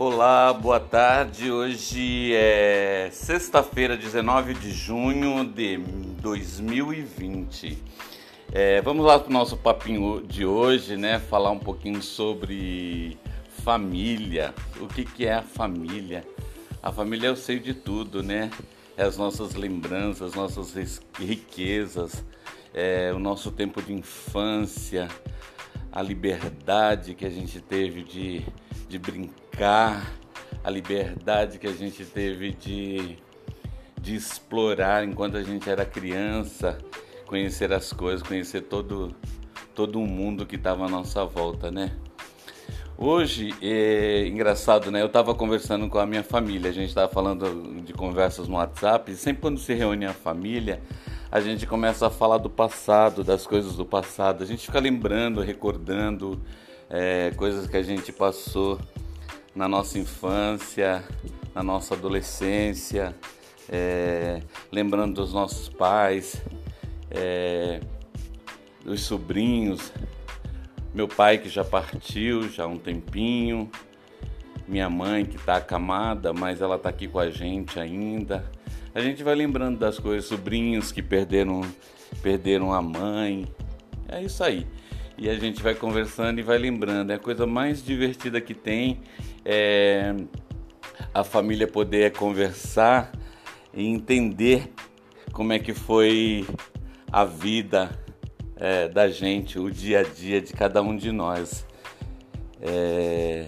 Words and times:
Olá, 0.00 0.52
boa 0.52 0.78
tarde. 0.78 1.50
Hoje 1.50 2.32
é 2.32 3.08
sexta-feira, 3.10 3.96
19 3.96 4.54
de 4.54 4.70
junho 4.70 5.44
de 5.44 5.76
2020. 6.20 7.82
É, 8.52 8.80
vamos 8.80 9.04
lá 9.04 9.18
para 9.18 9.28
o 9.28 9.32
nosso 9.32 9.56
papinho 9.56 10.24
de 10.24 10.46
hoje, 10.46 10.96
né? 10.96 11.18
Falar 11.18 11.50
um 11.50 11.58
pouquinho 11.58 12.00
sobre 12.00 13.18
família. 13.64 14.54
O 14.80 14.86
que, 14.86 15.04
que 15.04 15.26
é 15.26 15.34
a 15.34 15.42
família? 15.42 16.24
A 16.80 16.92
família 16.92 17.26
é 17.26 17.32
o 17.32 17.36
seio 17.36 17.58
de 17.58 17.74
tudo, 17.74 18.22
né? 18.22 18.52
É 18.96 19.02
as 19.02 19.16
nossas 19.16 19.54
lembranças, 19.54 20.32
nossas 20.32 21.00
riquezas, 21.18 22.24
é 22.72 23.12
o 23.12 23.18
nosso 23.18 23.50
tempo 23.50 23.82
de 23.82 23.92
infância, 23.92 25.08
a 25.90 26.00
liberdade 26.00 27.16
que 27.16 27.26
a 27.26 27.30
gente 27.30 27.60
teve 27.60 28.04
de, 28.04 28.46
de 28.88 28.96
brincar, 28.96 29.47
a 29.64 30.70
liberdade 30.70 31.58
que 31.58 31.66
a 31.66 31.72
gente 31.72 32.04
teve 32.04 32.52
de, 32.52 33.18
de 34.00 34.14
explorar 34.14 35.04
enquanto 35.04 35.36
a 35.36 35.42
gente 35.42 35.68
era 35.68 35.84
criança, 35.84 36.78
conhecer 37.26 37.72
as 37.72 37.92
coisas, 37.92 38.26
conhecer 38.26 38.62
todo, 38.62 39.14
todo 39.74 39.98
mundo 40.00 40.46
que 40.46 40.56
estava 40.56 40.86
à 40.86 40.88
nossa 40.88 41.24
volta, 41.24 41.70
né? 41.70 41.92
Hoje, 42.96 43.54
é 43.62 44.26
engraçado, 44.26 44.90
né? 44.90 45.00
Eu 45.00 45.06
estava 45.06 45.34
conversando 45.34 45.88
com 45.88 45.98
a 45.98 46.06
minha 46.06 46.22
família, 46.22 46.70
a 46.70 46.74
gente 46.74 46.88
estava 46.88 47.10
falando 47.10 47.80
de 47.82 47.92
conversas 47.92 48.48
no 48.48 48.56
WhatsApp, 48.56 49.12
e 49.12 49.16
sempre 49.16 49.42
quando 49.42 49.58
se 49.58 49.72
reúne 49.72 50.04
a 50.04 50.12
família, 50.12 50.82
a 51.30 51.40
gente 51.40 51.66
começa 51.66 52.08
a 52.08 52.10
falar 52.10 52.38
do 52.38 52.50
passado, 52.50 53.22
das 53.22 53.46
coisas 53.46 53.76
do 53.76 53.86
passado, 53.86 54.42
a 54.42 54.46
gente 54.46 54.66
fica 54.66 54.80
lembrando, 54.80 55.40
recordando 55.40 56.40
é, 56.90 57.30
coisas 57.36 57.66
que 57.68 57.76
a 57.76 57.82
gente 57.82 58.10
passou 58.10 58.80
na 59.54 59.68
nossa 59.68 59.98
infância, 59.98 61.04
na 61.54 61.62
nossa 61.62 61.94
adolescência, 61.94 63.14
é, 63.68 64.40
lembrando 64.72 65.14
dos 65.14 65.32
nossos 65.32 65.68
pais, 65.68 66.42
é, 67.10 67.80
dos 68.84 69.02
sobrinhos, 69.02 69.92
meu 70.94 71.06
pai 71.06 71.38
que 71.38 71.48
já 71.48 71.64
partiu 71.64 72.48
já 72.48 72.64
há 72.64 72.66
um 72.66 72.78
tempinho, 72.78 73.70
minha 74.66 74.88
mãe 74.90 75.24
que 75.24 75.36
está 75.36 75.56
acamada, 75.56 76.32
mas 76.32 76.60
ela 76.60 76.76
está 76.76 76.88
aqui 76.88 77.08
com 77.08 77.18
a 77.18 77.30
gente 77.30 77.78
ainda. 77.78 78.44
A 78.94 79.00
gente 79.00 79.22
vai 79.22 79.34
lembrando 79.34 79.78
das 79.78 79.98
coisas, 79.98 80.26
sobrinhos 80.26 80.90
que 80.90 81.02
perderam, 81.02 81.62
perderam 82.22 82.72
a 82.72 82.82
mãe. 82.82 83.46
É 84.08 84.22
isso 84.22 84.42
aí. 84.42 84.66
E 85.16 85.28
a 85.28 85.34
gente 85.34 85.62
vai 85.62 85.74
conversando 85.74 86.38
e 86.38 86.42
vai 86.42 86.58
lembrando. 86.58 87.10
É 87.10 87.14
a 87.14 87.18
coisa 87.18 87.46
mais 87.46 87.84
divertida 87.84 88.40
que 88.40 88.54
tem 88.54 89.00
é 89.50 90.14
a 91.14 91.24
família 91.24 91.66
poder 91.66 92.12
conversar 92.12 93.10
e 93.72 93.86
entender 93.86 94.70
como 95.32 95.54
é 95.54 95.58
que 95.58 95.72
foi 95.72 96.46
a 97.10 97.24
vida 97.24 97.98
é, 98.56 98.88
da 98.88 99.08
gente, 99.08 99.58
o 99.58 99.70
dia 99.70 100.00
a 100.00 100.02
dia 100.02 100.42
de 100.42 100.52
cada 100.52 100.82
um 100.82 100.94
de 100.94 101.10
nós. 101.10 101.66
É... 102.60 103.46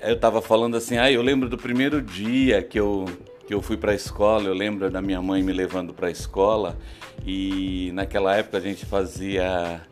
Eu 0.00 0.14
estava 0.14 0.40
falando 0.40 0.76
assim, 0.76 0.96
ah, 0.96 1.10
eu 1.10 1.22
lembro 1.22 1.48
do 1.48 1.58
primeiro 1.58 2.00
dia 2.00 2.62
que 2.62 2.78
eu, 2.78 3.06
que 3.46 3.52
eu 3.52 3.60
fui 3.60 3.76
para 3.76 3.90
a 3.90 3.94
escola, 3.94 4.44
eu 4.44 4.54
lembro 4.54 4.90
da 4.90 5.02
minha 5.02 5.20
mãe 5.20 5.42
me 5.42 5.52
levando 5.52 5.92
para 5.92 6.06
a 6.06 6.10
escola 6.10 6.78
e 7.26 7.90
naquela 7.94 8.36
época 8.36 8.58
a 8.58 8.60
gente 8.60 8.86
fazia 8.86 9.82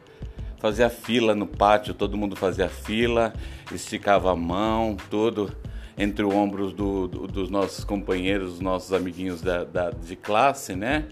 fazia 0.60 0.88
fila 0.88 1.34
no 1.34 1.46
pátio, 1.46 1.92
todo 1.92 2.16
mundo 2.16 2.36
fazia 2.36 2.68
fila, 2.68 3.32
esticava 3.72 4.30
a 4.30 4.36
mão, 4.36 4.96
tudo 5.10 5.50
entre 5.98 6.24
os 6.24 6.32
ombros 6.32 6.72
do, 6.72 7.08
do, 7.08 7.26
dos 7.26 7.50
nossos 7.50 7.84
companheiros, 7.84 8.52
dos 8.52 8.60
nossos 8.60 8.92
amiguinhos 8.92 9.42
da, 9.42 9.64
da 9.64 9.90
de 9.90 10.14
classe, 10.14 10.76
né? 10.76 11.08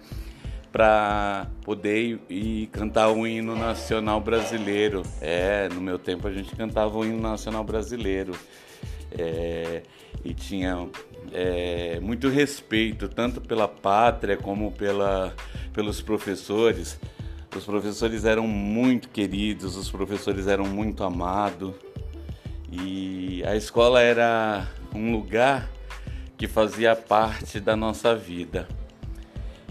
para 0.70 1.46
poder 1.62 2.20
ir 2.28 2.66
cantar 2.68 3.08
o 3.08 3.26
hino 3.26 3.56
nacional 3.56 4.20
brasileiro. 4.20 5.02
É, 5.20 5.68
no 5.70 5.80
meu 5.80 5.98
tempo 5.98 6.28
a 6.28 6.32
gente 6.32 6.54
cantava 6.54 6.96
o 6.96 7.04
hino 7.04 7.20
nacional 7.20 7.64
brasileiro. 7.64 8.32
É, 9.10 9.82
e 10.24 10.34
tinha 10.34 10.86
é, 11.32 11.98
muito 12.00 12.28
respeito 12.28 13.08
tanto 13.08 13.40
pela 13.40 13.66
pátria 13.66 14.36
como 14.36 14.70
pela, 14.72 15.34
pelos 15.72 16.02
professores. 16.02 17.00
Os 17.56 17.64
professores 17.64 18.24
eram 18.24 18.46
muito 18.46 19.08
queridos, 19.08 19.76
os 19.76 19.90
professores 19.90 20.46
eram 20.46 20.64
muito 20.66 21.02
amados 21.02 21.72
e 22.70 23.42
a 23.46 23.56
escola 23.56 24.02
era 24.02 24.68
um 24.94 25.12
lugar 25.12 25.68
que 26.36 26.46
fazia 26.46 26.94
parte 26.94 27.58
da 27.58 27.74
nossa 27.74 28.14
vida. 28.14 28.68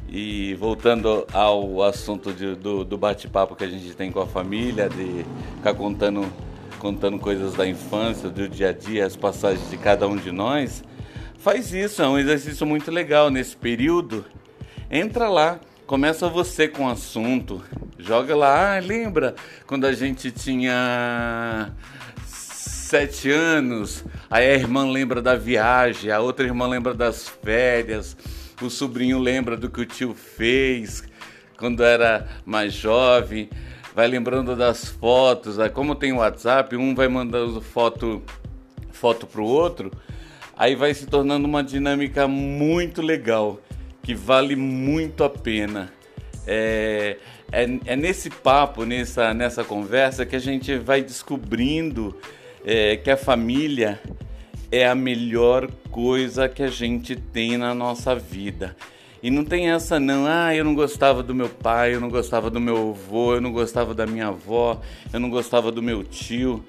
E 0.10 0.56
voltando 0.56 1.28
ao 1.32 1.84
assunto 1.84 2.34
de, 2.34 2.56
do, 2.56 2.84
do 2.84 2.98
bate-papo 2.98 3.56
que 3.56 3.64
a 3.64 3.70
gente 3.70 3.94
tem 3.96 4.12
com 4.12 4.22
a 4.22 4.28
família, 4.28 4.90
de 4.90 5.26
ficar 5.56 5.76
contando, 5.76 6.26
contando 6.80 7.20
coisas 7.20 7.54
da 7.54 7.68
infância, 7.68 8.30
do 8.30 8.50
dia 8.50 8.70
a 8.70 8.74
dia, 8.74 9.06
as 9.06 9.16
passagens 9.16 9.70
de 9.70 9.78
cada 9.78 10.08
um 10.08 10.18
de 10.18 10.32
nós, 10.32 10.84
faz 11.38 11.74
isso, 11.74 12.02
é 12.02 12.08
um 12.08 12.18
exercício 12.18 12.66
muito 12.66 12.90
legal 12.90 13.30
nesse 13.30 13.56
período. 13.56 14.26
Entra 14.90 15.30
lá, 15.30 15.60
começa 15.88 16.30
você 16.30 16.68
com 16.68 16.86
o 16.86 16.90
assunto, 16.92 17.64
joga 17.98 18.36
lá, 18.36 18.78
ah, 18.78 18.80
lembra 18.80 19.34
quando 19.66 19.86
a 19.86 19.94
gente 19.94 20.30
tinha 20.30 21.74
sete 22.26 23.32
anos, 23.32 24.06
aí 24.30 24.48
a 24.48 24.54
irmã 24.54 24.88
lembra 24.88 25.22
da 25.22 25.36
viagem, 25.36 26.12
a 26.12 26.20
outra 26.20 26.46
irmã 26.46 26.68
lembra 26.68 26.94
das 26.94 27.28
férias 27.28 28.16
o 28.62 28.70
sobrinho 28.70 29.20
lembra 29.20 29.56
do 29.56 29.70
que 29.70 29.82
o 29.82 29.86
tio 29.86 30.16
fez 30.16 31.04
quando 31.58 31.84
era 31.84 32.28
mais 32.46 32.74
jovem, 32.74 33.50
vai 33.96 34.08
lembrando 34.08 34.56
das 34.56 34.88
fotos. 34.88 35.58
Como 35.74 35.96
tem 35.96 36.14
WhatsApp, 36.14 36.76
um 36.76 36.96
vai 36.96 37.08
mandando 37.08 37.62
foto 37.62 38.22
foto 38.92 39.28
para 39.28 39.42
o 39.42 39.46
outro, 39.46 39.92
aí 40.56 40.76
vai 40.76 40.92
se 40.92 41.06
tornando 41.06 41.48
uma 41.48 41.64
dinâmica 41.64 42.28
muito 42.28 43.00
legal, 43.00 43.62
que 44.08 44.16
vale 44.16 44.56
muito 44.56 45.22
a 45.26 45.30
pena. 45.30 45.92
É, 46.48 47.18
é, 47.52 47.64
é 47.88 47.96
nesse 47.98 48.30
papo, 48.30 48.86
nessa, 48.86 49.34
nessa 49.34 49.66
conversa, 49.66 50.26
que 50.26 50.34
a 50.34 50.40
gente 50.40 50.78
vai 50.78 51.02
descobrindo 51.02 52.16
é, 52.66 52.96
que 52.96 53.12
a 53.12 53.18
família 53.18 54.00
é 54.72 54.88
a 54.88 54.96
melhor 54.96 55.70
coisa 55.92 56.48
que 56.48 56.64
a 56.64 56.70
gente 56.70 57.18
tem 57.18 57.58
na 57.58 57.76
nossa 57.76 58.16
vida. 58.16 58.78
E 59.22 59.30
não 59.30 59.44
tem 59.44 59.72
essa 59.72 60.00
não, 60.00 60.26
ah, 60.26 60.56
eu 60.56 60.64
não 60.64 60.74
gostava 60.74 61.22
do 61.22 61.36
meu 61.36 61.50
pai, 61.50 61.94
eu 61.94 62.00
não 62.00 62.10
gostava 62.10 62.50
do 62.50 62.62
meu 62.62 62.92
avô, 62.92 63.34
eu 63.34 63.42
não 63.42 63.52
gostava 63.52 63.94
da 63.94 64.08
minha 64.08 64.28
avó, 64.28 64.80
eu 65.12 65.20
não 65.20 65.30
gostava 65.30 65.70
do 65.70 65.84
meu 65.84 66.02
tio. 66.02 66.64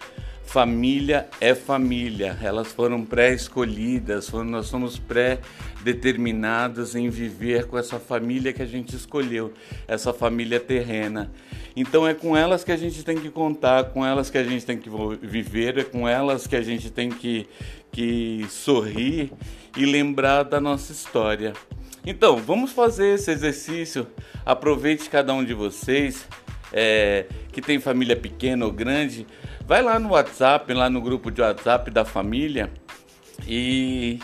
Família 0.48 1.28
é 1.42 1.54
família, 1.54 2.34
elas 2.42 2.68
foram 2.72 3.04
pré-escolhidas, 3.04 4.32
nós 4.32 4.66
somos 4.66 4.98
pré-determinados 4.98 6.96
em 6.96 7.10
viver 7.10 7.66
com 7.66 7.76
essa 7.76 7.98
família 8.00 8.50
que 8.50 8.62
a 8.62 8.66
gente 8.66 8.96
escolheu, 8.96 9.52
essa 9.86 10.10
família 10.10 10.58
terrena. 10.58 11.30
Então 11.76 12.08
é 12.08 12.14
com 12.14 12.34
elas 12.34 12.64
que 12.64 12.72
a 12.72 12.78
gente 12.78 13.04
tem 13.04 13.18
que 13.18 13.28
contar, 13.28 13.90
com 13.90 14.06
elas 14.06 14.30
que 14.30 14.38
a 14.38 14.42
gente 14.42 14.64
tem 14.64 14.78
que 14.78 14.88
viver, 15.20 15.76
é 15.76 15.84
com 15.84 16.08
elas 16.08 16.46
que 16.46 16.56
a 16.56 16.62
gente 16.62 16.88
tem 16.88 17.10
que, 17.10 17.46
que 17.92 18.46
sorrir 18.48 19.30
e 19.76 19.84
lembrar 19.84 20.44
da 20.44 20.58
nossa 20.58 20.92
história. 20.92 21.52
Então, 22.06 22.38
vamos 22.38 22.72
fazer 22.72 23.16
esse 23.16 23.30
exercício. 23.30 24.06
Aproveite 24.46 25.10
cada 25.10 25.34
um 25.34 25.44
de 25.44 25.52
vocês 25.52 26.26
é, 26.72 27.26
que 27.52 27.60
tem 27.60 27.80
família 27.80 28.16
pequena 28.16 28.64
ou 28.64 28.72
grande. 28.72 29.26
Vai 29.66 29.82
lá 29.82 29.98
no 29.98 30.10
WhatsApp, 30.10 30.72
lá 30.72 30.88
no 30.88 31.00
grupo 31.00 31.30
de 31.30 31.40
WhatsApp 31.40 31.90
da 31.90 32.04
família 32.04 32.70
e 33.46 34.18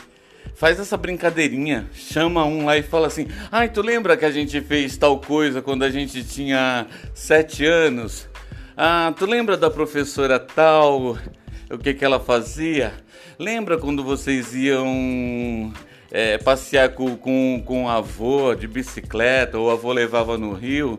faz 0.54 0.78
essa 0.80 0.96
brincadeirinha. 0.96 1.88
Chama 1.92 2.44
um 2.44 2.64
lá 2.64 2.76
e 2.76 2.82
fala 2.82 3.06
assim: 3.06 3.26
Ai, 3.50 3.68
tu 3.68 3.82
lembra 3.82 4.16
que 4.16 4.24
a 4.24 4.30
gente 4.30 4.60
fez 4.60 4.96
tal 4.96 5.20
coisa 5.20 5.60
quando 5.60 5.82
a 5.82 5.90
gente 5.90 6.24
tinha 6.24 6.86
sete 7.14 7.64
anos? 7.64 8.28
Ah, 8.76 9.12
tu 9.16 9.26
lembra 9.26 9.56
da 9.56 9.70
professora 9.70 10.38
tal? 10.38 11.18
O 11.70 11.78
que, 11.78 11.94
que 11.94 12.04
ela 12.04 12.20
fazia? 12.20 12.92
Lembra 13.38 13.78
quando 13.78 14.04
vocês 14.04 14.54
iam 14.54 15.72
é, 16.10 16.38
passear 16.38 16.90
com, 16.90 17.16
com, 17.16 17.62
com 17.64 17.84
o 17.84 17.88
avô 17.88 18.54
de 18.54 18.68
bicicleta 18.68 19.58
ou 19.58 19.68
o 19.68 19.70
avô 19.70 19.92
levava 19.92 20.36
no 20.38 20.52
rio? 20.52 20.98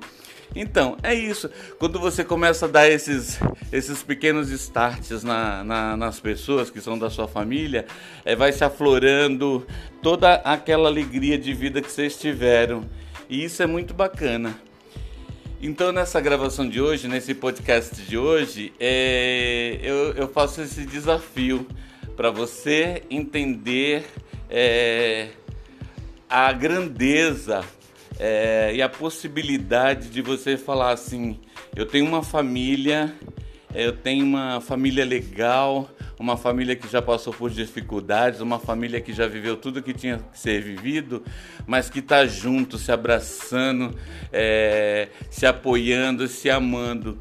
Então, 0.56 0.96
é 1.04 1.14
isso. 1.14 1.50
Quando 1.78 2.00
você 2.00 2.24
começa 2.24 2.66
a 2.66 2.70
dar 2.70 2.90
esses, 2.90 3.38
esses 3.72 4.02
pequenos 4.02 4.50
starts 4.50 5.22
na, 5.22 5.64
na, 5.64 5.98
nas 5.98 6.20
pessoas 6.20 6.70
que 6.70 6.80
são 6.80 6.98
da 6.98 7.10
sua 7.10 7.28
família, 7.28 7.86
é, 8.24 8.36
vai 8.36 8.54
se 8.54 8.64
aflorando 8.64 9.68
toda 10.02 10.36
aquela 10.36 10.88
alegria 10.88 11.38
de 11.38 11.54
vida 11.54 11.82
que 11.82 11.92
vocês 11.92 12.18
tiveram. 12.18 12.86
E 13.30 13.44
isso 13.44 13.62
é 13.62 13.66
muito 13.66 13.94
bacana. 13.94 14.58
Então, 15.62 15.92
nessa 15.92 16.22
gravação 16.22 16.70
de 16.70 16.80
hoje, 16.80 17.08
nesse 17.08 17.34
podcast 17.34 18.02
de 18.02 18.18
hoje, 18.18 18.72
é, 18.80 19.80
eu, 19.82 20.14
eu 20.14 20.28
faço 20.28 20.62
esse 20.62 20.86
desafio 20.86 21.68
para 22.16 22.30
você 22.32 23.04
entender 23.10 24.06
é, 24.50 25.30
a 26.30 26.52
grandeza 26.54 27.64
é, 28.20 28.72
e 28.74 28.82
a 28.82 28.88
possibilidade 28.88 30.10
de 30.10 30.22
você 30.22 30.58
falar 30.58 30.92
assim: 30.92 31.40
eu 31.76 31.86
tenho 31.86 32.06
uma 32.06 32.24
família, 32.24 33.14
eu 33.74 33.92
tenho 33.92 34.26
uma 34.26 34.62
família 34.62 35.04
legal, 35.04 35.90
uma 36.18 36.38
família 36.38 36.76
que 36.76 36.88
já 36.88 37.02
passou 37.02 37.34
por 37.34 37.50
dificuldades, 37.50 38.40
uma 38.40 38.58
família 38.58 39.02
que 39.02 39.12
já 39.12 39.28
viveu 39.28 39.58
tudo 39.58 39.84
que 39.84 39.94
tinha 39.94 40.18
que 40.18 40.40
ser 40.40 40.62
vivido, 40.62 41.24
mas 41.68 41.90
que 41.90 42.00
está 42.00 42.26
junto, 42.26 42.78
se 42.78 42.92
abraçando, 42.92 43.94
é, 44.32 45.10
se 45.30 45.46
apoiando, 45.46 46.28
se 46.28 46.50
amando. 46.50 47.18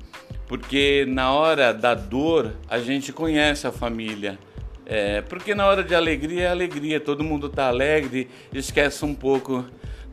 Porque 0.46 1.04
na 1.08 1.32
hora 1.32 1.72
da 1.72 1.94
dor 1.94 2.54
a 2.68 2.78
gente 2.78 3.12
conhece 3.12 3.66
a 3.66 3.72
família. 3.72 4.38
É, 4.86 5.22
porque 5.22 5.54
na 5.54 5.66
hora 5.66 5.82
de 5.82 5.94
alegria 5.94 6.42
é 6.42 6.48
alegria, 6.48 7.00
todo 7.00 7.24
mundo 7.24 7.46
está 7.46 7.68
alegre, 7.68 8.28
esquece 8.52 9.02
um 9.02 9.14
pouco 9.14 9.64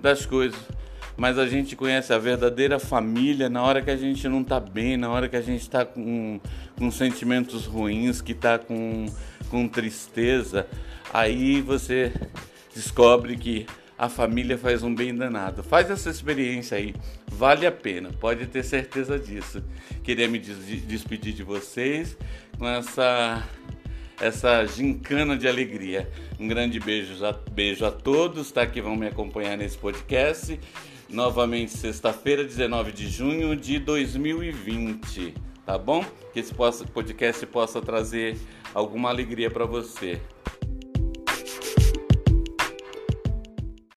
das 0.02 0.26
coisas. 0.26 0.60
Mas 1.16 1.38
a 1.38 1.46
gente 1.46 1.76
conhece 1.76 2.14
a 2.14 2.18
verdadeira 2.18 2.80
família 2.80 3.50
na 3.50 3.62
hora 3.62 3.82
que 3.82 3.92
a 3.92 3.98
gente 3.98 4.28
não 4.28 4.42
está 4.42 4.60
bem, 4.60 4.98
na 4.98 5.10
hora 5.10 5.30
que 5.30 5.36
a 5.36 5.42
gente 5.42 5.62
está 5.62 5.86
com, 5.86 6.40
com 6.78 6.90
sentimentos 6.90 7.66
ruins, 7.66 8.22
que 8.22 8.32
está 8.32 8.58
com, 8.58 9.06
com 9.50 9.68
tristeza. 9.68 10.66
Aí 11.14 11.62
você 11.62 12.12
descobre 12.74 13.38
que 13.38 13.66
a 14.02 14.10
família 14.10 14.58
faz 14.58 14.82
um 14.82 14.96
bem 14.96 15.14
danado. 15.14 15.62
Faz 15.62 15.92
essa 15.92 16.10
experiência 16.10 16.76
aí, 16.76 16.96
vale 17.28 17.68
a 17.68 17.72
pena, 17.72 18.10
pode 18.20 18.48
ter 18.48 18.64
certeza 18.64 19.20
disso. 19.20 19.64
Queria 20.04 20.28
me 20.28 20.40
despedir 20.40 21.34
de 21.34 21.44
vocês 21.44 22.18
com 22.58 22.68
essa 22.68 23.44
essa 24.22 24.64
gincana 24.66 25.36
de 25.36 25.48
alegria. 25.48 26.10
Um 26.40 26.48
grande 26.48 26.80
beijo 26.80 27.26
a, 27.26 27.34
beijo 27.52 27.86
a 27.86 27.92
todos 27.92 28.52
tá, 28.52 28.66
que 28.68 28.82
vão 28.82 28.96
me 28.96 29.08
acompanhar 29.08 29.58
nesse 29.58 29.78
podcast. 29.78 30.60
Novamente, 31.10 31.72
sexta-feira, 31.72 32.44
19 32.44 32.92
de 32.92 33.10
junho 33.10 33.56
de 33.56 33.80
2020. 33.80 35.34
Tá 35.66 35.78
bom? 35.78 36.06
Que 36.34 36.40
esse 36.40 36.54
podcast 36.94 37.46
possa 37.48 37.82
trazer 37.82 38.38
alguma 38.74 39.10
alegria 39.10 39.50
para 39.50 39.66
você. 39.66 40.22